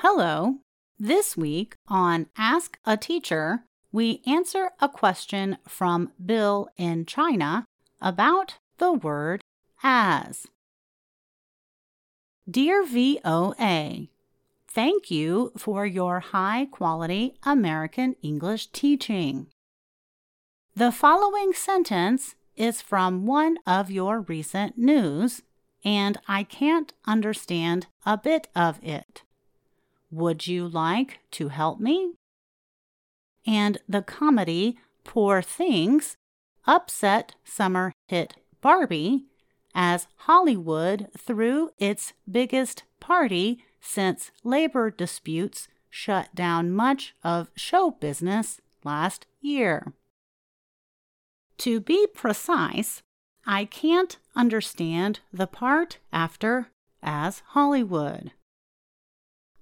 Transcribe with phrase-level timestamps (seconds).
[0.00, 0.56] Hello.
[0.98, 7.64] This week on Ask a Teacher, we answer a question from Bill in China
[7.98, 9.40] about the word
[9.82, 10.48] as.
[12.48, 14.08] Dear VOA,
[14.68, 19.46] thank you for your high quality American English teaching.
[20.74, 25.40] The following sentence is from one of your recent news,
[25.82, 29.22] and I can't understand a bit of it.
[30.10, 32.12] Would you like to help me?
[33.46, 36.16] And the comedy Poor Things
[36.66, 39.26] upset summer hit Barbie
[39.74, 48.60] as Hollywood threw its biggest party since labor disputes shut down much of show business
[48.84, 49.92] last year.
[51.58, 53.02] To be precise,
[53.46, 56.68] I can't understand the part after
[57.02, 58.32] as Hollywood.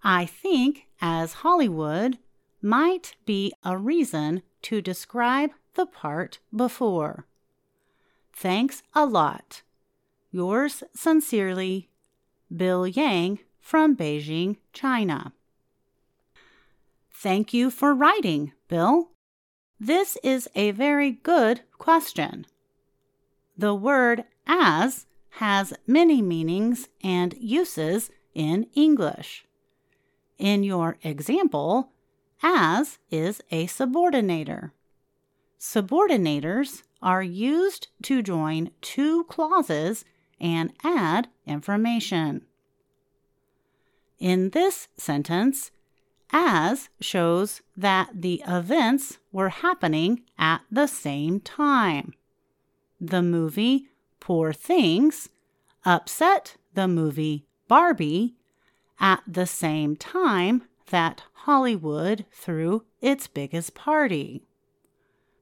[0.04, 2.18] I think as Hollywood
[2.60, 7.26] might be a reason to describe the part before.
[8.32, 9.62] Thanks a lot.
[10.30, 11.88] Yours sincerely,
[12.54, 15.32] Bill Yang from Beijing, China.
[17.10, 19.10] Thank you for writing, Bill.
[19.80, 22.46] This is a very good question.
[23.56, 29.46] The word as has many meanings and uses in English.
[30.44, 31.88] In your example,
[32.42, 34.72] as is a subordinator.
[35.58, 40.04] Subordinators are used to join two clauses
[40.38, 42.44] and add information.
[44.18, 45.70] In this sentence,
[46.30, 52.12] as shows that the events were happening at the same time.
[53.00, 53.86] The movie
[54.20, 55.30] Poor Things
[55.86, 58.34] upset the movie Barbie
[59.00, 64.42] at the same time that Hollywood threw its biggest party.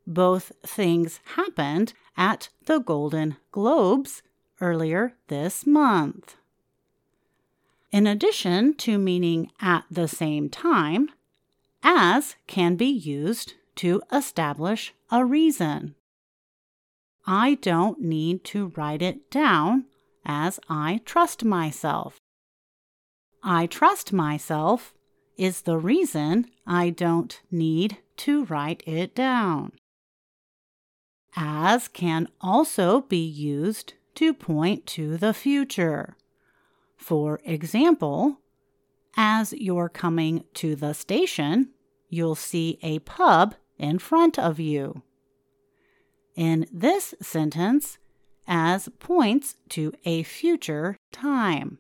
[0.07, 4.23] Both things happened at the Golden Globes
[4.61, 6.37] earlier this month.
[7.91, 11.11] In addition to meaning at the same time,
[11.83, 15.95] as can be used to establish a reason.
[17.27, 19.87] I don't need to write it down
[20.25, 22.22] as I trust myself.
[23.43, 24.95] I trust myself
[25.37, 29.73] is the reason I don't need to write it down.
[31.35, 36.17] As can also be used to point to the future.
[36.97, 38.39] For example,
[39.17, 41.71] as you're coming to the station,
[42.09, 45.03] you'll see a pub in front of you.
[46.37, 47.99] In this sentence,
[48.47, 51.79] as points to a future time.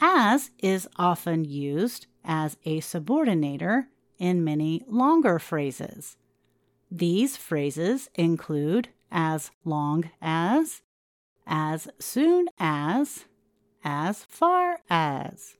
[0.00, 3.86] As is often used as a subordinator
[4.18, 6.16] in many longer phrases.
[6.90, 10.82] These phrases include as long as,
[11.46, 13.24] as soon as,
[13.84, 15.56] as far as.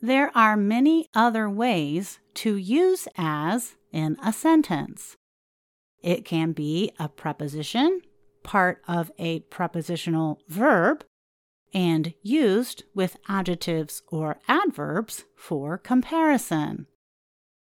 [0.00, 5.16] There are many other ways to use as in a sentence.
[6.02, 8.02] It can be a preposition,
[8.42, 11.04] part of a prepositional verb,
[11.74, 16.86] and used with adjectives or adverbs for comparison.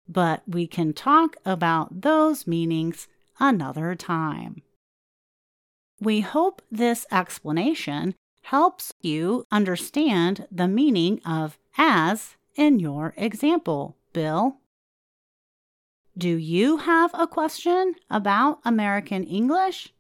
[0.08, 3.08] But we can talk about those meanings
[3.40, 4.62] another time.
[6.02, 14.58] We hope this explanation helps you understand the meaning of as in your example, Bill.
[16.18, 19.94] Do you have a question about American English?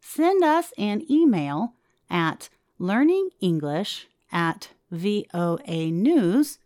[0.00, 1.74] Send us an email
[2.08, 2.48] at
[2.80, 6.58] learningenglish at voanews.com.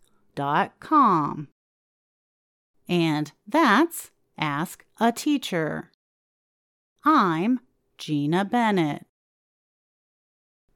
[2.87, 5.91] And that's Ask a Teacher.
[7.03, 7.59] I'm
[7.97, 9.05] Gina Bennett.